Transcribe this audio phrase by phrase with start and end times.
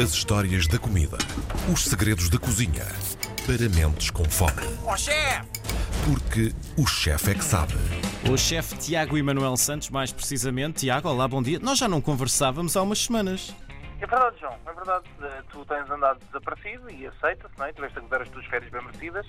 [0.00, 1.18] As histórias da comida.
[1.72, 2.84] Os segredos da cozinha.
[3.46, 4.52] Para mentes com fome.
[4.84, 5.46] Ó chefe!
[6.04, 7.74] Porque o chefe é que sabe.
[8.30, 10.80] O chefe Tiago Emanuel Santos, mais precisamente.
[10.80, 11.58] Tiago, olá, bom dia.
[11.60, 13.54] Nós já não conversávamos há umas semanas.
[14.00, 15.04] É verdade, João, é verdade.
[15.22, 17.72] Eh, Tu tens andado desaparecido e aceita-se, não é?
[17.72, 19.26] Tiveste a gozar as tuas férias bem merecidas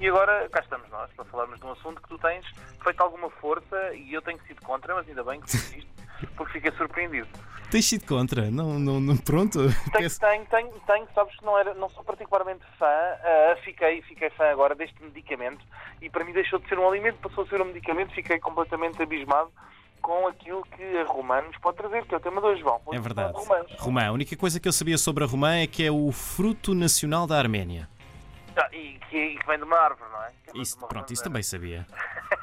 [0.00, 2.46] e agora cá estamos nós para falarmos de um assunto que tu tens
[2.82, 5.86] feito alguma força e eu tenho sido contra, mas ainda bem que isto
[6.32, 7.28] porque fiquei surpreendido.
[7.70, 8.50] Tens sido contra?
[8.50, 9.58] Não, não, não pronto.
[9.58, 14.00] Tenho, Peço- tenho, tenho, tenho, sabes que não, era, não sou particularmente fã, ah, fiquei,
[14.02, 15.64] fiquei fã agora deste medicamento
[16.00, 19.02] e para mim deixou de ser um alimento, passou a ser um medicamento, fiquei completamente
[19.02, 19.50] abismado
[20.00, 22.78] com aquilo que a Romã nos pode trazer, que é o tema de hoje, João.
[22.92, 23.32] É verdade.
[23.78, 26.74] Romã, a única coisa que eu sabia sobre a romã é que é o fruto
[26.74, 27.88] nacional da Arménia.
[28.56, 30.30] Ah, e, que, e que vem de uma árvore, não é?
[30.52, 31.86] Que Isso, pronto, isso também sabia.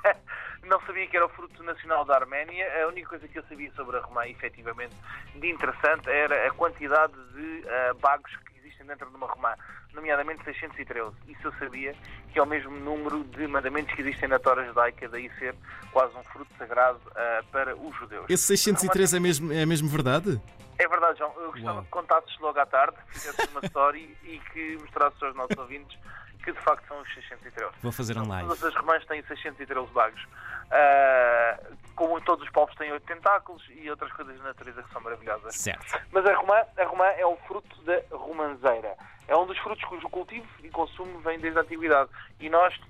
[0.64, 2.66] Não sabia que era o fruto nacional da Arménia.
[2.84, 4.96] A única coisa que eu sabia sobre a romã, efetivamente,
[5.36, 9.54] de interessante, era a quantidade de ah, bagos que existem dentro de uma romã,
[9.94, 11.12] nomeadamente 613.
[11.28, 11.96] Isso eu sabia,
[12.32, 15.56] que é o mesmo número de mandamentos que existem na Torá judaica, daí ser
[15.92, 18.26] quase um fruto sagrado ah, para os judeus.
[18.30, 20.40] Esse 603 é mesmo, é mesmo verdade?
[20.82, 21.34] É verdade, João.
[21.38, 21.84] Eu gostava Uau.
[21.84, 25.98] que contasses logo à tarde, que fizesses uma story e que mostrasses aos nossos ouvintes
[26.44, 27.72] que de facto são os 613.
[27.84, 28.48] Vou fazer um live.
[28.48, 30.28] Todas as romãs têm 613 bagos.
[30.72, 31.60] Ah,
[31.96, 35.56] como todos os povos têm oito tentáculos e outras coisas da natureza que são maravilhosas.
[35.56, 36.02] Certo.
[36.12, 38.96] Mas a romã, a romã é o fruto da romanzeira.
[39.28, 42.10] É um dos frutos cujo cultivo e consumo vem desde a antiguidade.
[42.40, 42.82] E nós uh,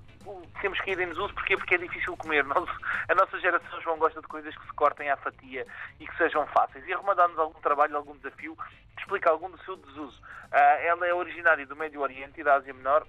[0.60, 1.56] temos que ir em desuso porquê?
[1.56, 2.44] porque é difícil comer.
[2.44, 2.68] Nós-
[3.08, 5.66] a nossa geração, João, gosta de coisas que se cortem à fatia
[5.98, 6.86] e que sejam fáceis.
[6.86, 8.56] E a romã dá-nos algum trabalho, algum desafio,
[8.98, 10.20] explica algum do seu desuso.
[10.50, 13.06] Ah, ela é originária do Médio Oriente e da Ásia Menor,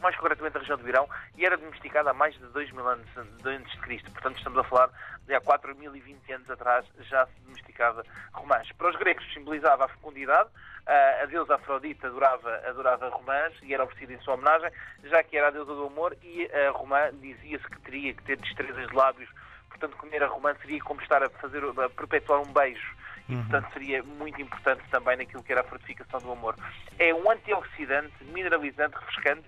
[0.00, 3.06] mais concretamente da região do Irão, e era domesticada há mais de 2 mil anos
[3.44, 4.10] antes de Cristo.
[4.10, 4.90] Portanto, estamos a falar
[5.26, 8.70] de há 4.020 anos atrás já se domesticava romãs.
[8.72, 10.48] Para os gregos simbolizava a fecundidade,
[10.86, 14.70] a deusa Afrodite adorava, adorava romãs e era oferecida em sua homenagem,
[15.04, 18.36] já que era a deusa do amor e a romã dizia-se que teria que ter
[18.36, 19.28] destrezas de lábios,
[19.68, 22.94] portanto comer a romã seria como estar a fazer, a perpetuar um beijo.
[23.28, 26.54] E, portanto, seria muito importante também naquilo que era a fortificação do amor.
[26.96, 29.44] É um antioxidante, mineralizante, refrescante,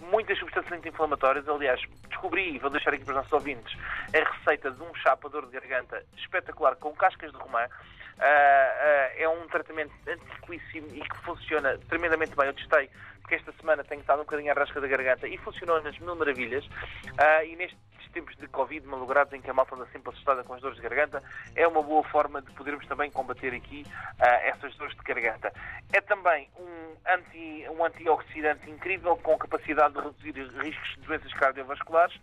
[0.00, 1.48] muitas substâncias anti-inflamatórias.
[1.48, 3.76] Aliás, descobri, e vou deixar aqui para os nossos ouvintes,
[4.14, 7.66] a receita de um chá para dor de garganta espetacular com cascas de romã.
[8.20, 12.46] Ah, ah, é um tratamento antiquíssimo e que funciona tremendamente bem.
[12.46, 15.80] Eu testei, porque esta semana tenho estado um bocadinho à rasca da garganta e funcionou
[15.82, 16.68] nas mil maravilhas.
[17.16, 17.54] Ah, e
[18.08, 20.76] nestes tempos de Covid malogrados em que a malta anda sempre assustada com as dores
[20.76, 21.22] de garganta,
[21.54, 23.84] é uma boa forma de podermos também combater aqui
[24.20, 25.52] ah, essas dores de garganta.
[25.92, 32.18] É também um, anti, um antioxidante incrível com capacidade de reduzir riscos de doenças cardiovasculares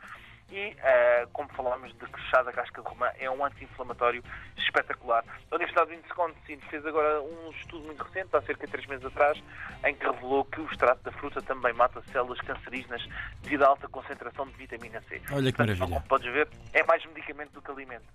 [0.52, 4.24] e, ah, como falámos de chá da casca de romã, é um anti-inflamatório
[4.58, 5.24] espetacular.
[5.52, 9.06] A Universidade de Wisconsin fez agora um estudo muito recente, há cerca de três meses
[9.06, 9.42] atrás,
[9.84, 13.08] em que revelou que o extrato da fruta também mata células cancerígenas
[13.42, 15.22] devido à alta concentração de vitamina C.
[15.32, 15.88] Olha que Portanto, maravilha.
[15.88, 18.06] Como podes ver, é mais medicamento do que alimento.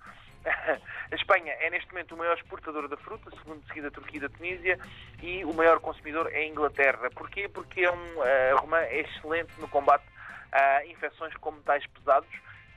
[0.45, 4.25] A Espanha é neste momento o maior exportador da fruta, segundo seguida a Turquia e
[4.25, 4.79] a Tunísia,
[5.23, 7.11] e o maior consumidor é a Inglaterra.
[7.11, 7.49] Porquê?
[7.49, 10.05] Porque é um, a romã é excelente no combate
[10.53, 12.29] a infecções com metais pesados,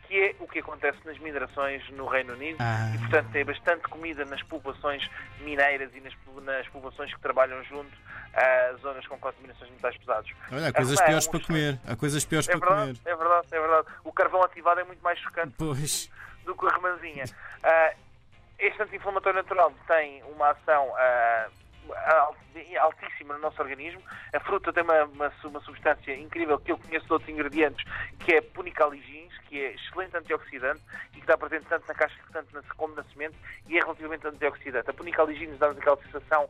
[0.08, 2.92] que é o que acontece nas minerações no Reino Unido, Ah.
[2.94, 6.14] e portanto tem bastante comida nas populações mineiras e nas,
[6.44, 7.92] nas populações que trabalham junto
[8.34, 10.32] a zonas com contaminações de metais pesados.
[10.52, 11.80] Olha, há coisas é piores um para comer.
[11.88, 12.86] Há coisas piores É para comer.
[12.94, 13.88] verdade, é verdade, é verdade.
[14.04, 16.10] O carvão ativado é muito mais chocante Pois.
[16.46, 17.24] do que a romãzinha.
[17.64, 17.94] Ah,
[18.60, 20.92] este anti-inflamatório natural tem uma ação
[22.08, 22.36] al-
[22.78, 24.02] altíssima no nosso organismo.
[24.34, 27.86] A fruta tem uma, uma, uma substância incrível que eu conheço de outros ingredientes,
[28.20, 30.82] que é punicaligins, que é excelente antioxidante
[31.12, 33.36] e que está presente tanto na casca tanto na, como na semente
[33.68, 34.90] e é relativamente antioxidante.
[34.90, 36.50] A punicaligins dá-nos aquela sensação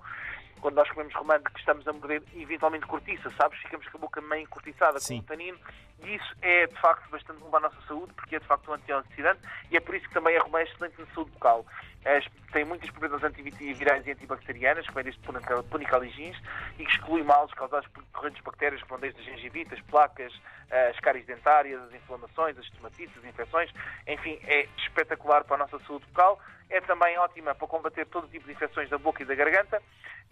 [0.63, 3.59] quando nós comemos romã que estamos a morder eventualmente cortiça, sabes?
[3.59, 5.17] Ficamos com a boca meio cortiçada Sim.
[5.17, 5.59] com o tanino
[6.01, 8.71] e isso é de facto bastante bom para a nossa saúde porque é de facto
[8.71, 11.65] um antioxidante e é por isso que também a romã é excelente na saúde bucal.
[12.05, 16.37] As- tem muitas propriedades antivirais e antibacterianas, que vêm desde punica- punicaligins
[16.77, 20.33] e que exclui males causados por correntes bactérias que vão desde as gengivitas, placas,
[20.69, 23.71] eh, as cáries dentárias, as inflamações, as estomatites, as infecções.
[24.07, 26.39] Enfim, é espetacular para a nossa saúde bucal.
[26.69, 29.81] É também ótima para combater todo tipo de infecções da boca e da garganta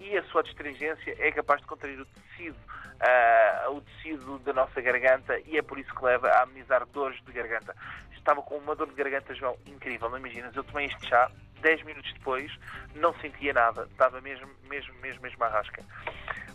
[0.02, 2.58] e a sua astringência é capaz de contrair o tecido,
[3.00, 7.22] ah, o tecido da nossa garganta e é por isso que leva a amenizar dores
[7.24, 7.76] de garganta.
[8.18, 10.56] Estava com uma dor de garganta, João, incrível, não imaginas?
[10.56, 11.32] Eu tomei este chá,
[11.62, 12.52] 10 minutos depois,
[12.96, 15.84] não sentia nada, estava mesmo, mesmo, mesmo, mesmo à rasca.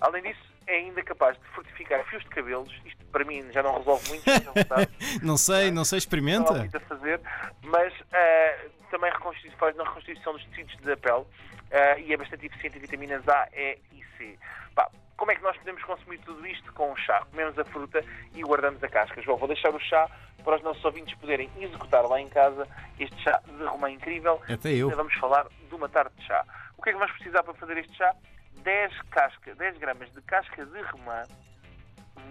[0.00, 3.78] Além disso, é ainda capaz de fortificar fios de cabelos, isto para mim já não
[3.78, 4.24] resolve muito.
[5.22, 6.52] Não sei, não sei, não há experimenta.
[6.54, 7.20] muito a fazer,
[7.62, 11.24] mas ah, também reconstitui- faz na reconstituição dos tecidos da pele
[11.72, 13.78] ah, e é bastante eficiente em vitaminas A, E
[14.20, 14.38] e.
[14.74, 17.24] Pá, como é que nós podemos consumir tudo isto com o chá?
[17.30, 18.04] Comemos a fruta
[18.34, 19.20] e guardamos a casca.
[19.22, 20.08] João, vou deixar o chá
[20.44, 22.68] para os nossos ouvintes poderem executar lá em casa
[22.98, 24.40] este chá de romã incrível.
[24.48, 24.90] Até eu.
[24.90, 26.44] Vamos falar de uma tarde de chá.
[26.76, 28.14] O que é que vamos precisar para fazer este chá?
[28.62, 31.22] 10, casca, 10 gramas de casca de romã.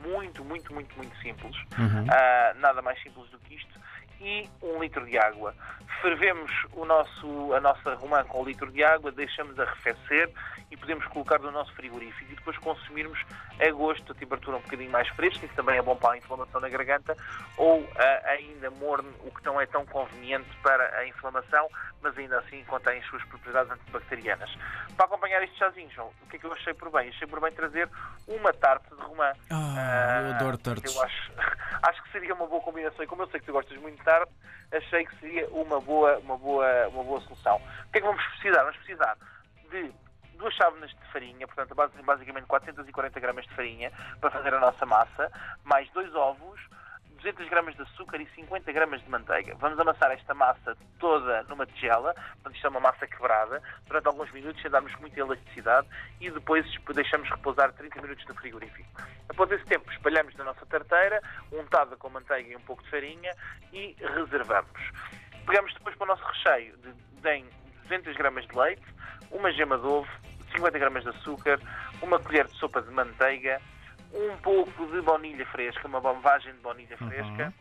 [0.04, 1.56] Muito, muito, muito, muito simples.
[1.78, 2.06] Uhum.
[2.10, 3.80] Ah, nada mais simples do que isto.
[4.22, 5.54] E um litro de água.
[6.02, 10.30] Fervemos o nosso, a nossa romã com um litro de água, deixamos arrefecer
[10.70, 13.20] e podemos colocar no nosso frigorífico e depois consumirmos
[13.60, 16.60] a gosto, a temperatura um bocadinho mais fresca, isso também é bom para a inflamação
[16.60, 17.16] na garganta,
[17.58, 21.68] ou ah, ainda morno, o que não é tão conveniente para a inflamação,
[22.02, 24.50] mas ainda assim contém as suas propriedades antibacterianas.
[24.98, 27.10] Para acompanhar este chazinho, João, o que é que eu achei por bem?
[27.10, 27.90] Achei por bem trazer
[28.28, 29.32] uma tarte de romã.
[29.50, 30.94] Ah, eu Ah, adoro tartes.
[30.96, 31.32] Eu acho,
[31.84, 34.12] acho que seria uma boa combinação e como eu sei que tu gostas muito de
[34.12, 34.32] tarte,
[34.72, 37.58] achei que seria uma boa, uma boa, uma boa solução.
[37.88, 38.62] O que é que vamos precisar?
[38.64, 39.18] Vamos precisar
[39.72, 39.92] de
[40.38, 43.92] duas chávenas de farinha, portanto basi- basicamente 440 gramas de farinha
[44.22, 45.32] para fazer a nossa massa,
[45.64, 46.60] mais dois ovos,
[47.26, 49.56] 200 gramas de açúcar e 50 gramas de manteiga.
[49.56, 54.32] Vamos amassar esta massa toda numa tigela, portanto isto é uma massa quebrada, durante alguns
[54.32, 55.88] minutos, sem darmos muita elasticidade
[56.22, 56.64] e depois
[56.94, 58.88] deixamos repousar 30 minutos no frigorífico.
[59.28, 61.20] Após esse tempo, espalhamos na nossa tarteira,
[61.52, 63.32] untada com manteiga e um pouco de farinha
[63.74, 64.92] e reservamos.
[65.48, 67.46] Pegamos depois para o nosso recheio de, de
[67.90, 68.86] 200 gramas de leite,
[69.32, 70.08] uma gema de ovo,
[70.56, 71.60] 50 gramas de açúcar,
[72.04, 73.60] uma colher de sopa de manteiga,
[74.14, 77.08] um pouco de baunilha fresca, uma bombagem de baunilha Uhum.
[77.10, 77.54] fresca,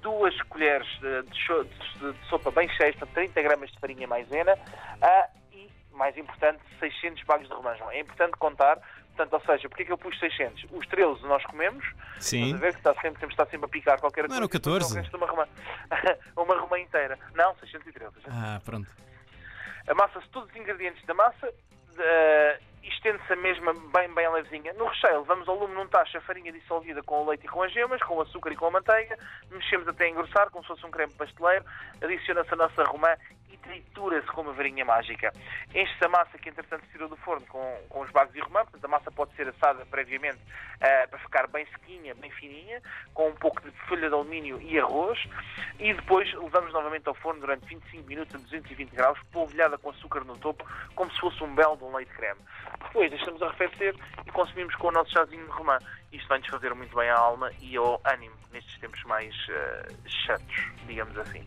[0.00, 4.56] duas colheres de, de de- sopa bem cheias, portanto 30 gramas de farinha maisena
[5.02, 7.74] ah, e, mais importante, 600 bagos de romã.
[7.90, 8.76] É importante contar,
[9.16, 10.66] portanto, ou seja, porque é que eu pus 600?
[10.70, 12.56] Os 13 nós comemos, Estás a Sim.
[12.56, 14.38] ver que está sempre, temos de estar sempre a picar qualquer Não coisa.
[14.40, 14.86] era o 14?
[14.86, 15.48] Então, o resto de uma romã.
[16.36, 17.18] uma romã inteira.
[17.34, 18.12] Não, 613.
[18.22, 18.28] 613.
[18.30, 18.88] Ah, pronto.
[19.88, 21.52] Amassa-se todos os ingredientes da massa,
[21.98, 24.72] eh, estende-se a mesma bem, bem levezinha.
[24.74, 27.62] No recheio, levamos ao lume num tacho a farinha dissolvida com o leite e com
[27.62, 29.18] as gemas, com o açúcar e com a manteiga,
[29.50, 31.64] mexemos até engrossar, como se fosse um creme pasteleiro,
[32.02, 33.16] adiciona-se a nossa romã
[33.50, 35.32] e tritura-se com uma varinha mágica.
[35.74, 38.60] Enche-se a massa que, entretanto, se tirou do forno com, com os bagos de romã,
[38.60, 40.38] portanto, a massa pode ser assada previamente
[40.80, 42.80] eh, para ficar bem sequinha, bem fininha,
[43.14, 45.18] com um pouco de folha de alumínio e arroz,
[45.78, 50.24] e depois levamos novamente ao forno durante 25 minutos a 220 graus, polvilhada com açúcar
[50.24, 50.64] no topo,
[50.94, 52.40] como se fosse um belo de um leite creme.
[52.88, 53.94] Depois deixamos arrefecer
[54.26, 55.78] e consumimos com o nosso chazinho de romã.
[56.12, 60.70] Isto vai-nos fazer muito bem à alma e ao ânimo nestes tempos mais eh, chatos,
[60.86, 61.44] digamos assim.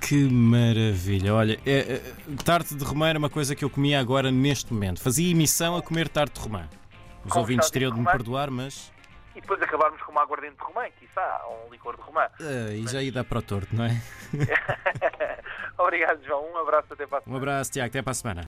[0.00, 1.34] Que maravilha.
[1.34, 2.02] Olha, é, é,
[2.44, 5.02] tarte de romã era uma coisa que eu comia agora neste momento.
[5.02, 6.68] Fazia emissão a comer tarte de romã.
[7.24, 8.92] Os Com ouvintes chá de teriam de me perdoar, mas
[9.34, 12.28] E depois acabarmos com uma aguardente de romã, quiçá, ou um licor de romã.
[12.40, 14.00] ah, e já ia dar para o torto, não é?
[15.78, 16.52] Obrigado, João.
[16.52, 17.88] Um abraço até para a Um abraço, Tiago.
[17.88, 18.42] Até para a semana.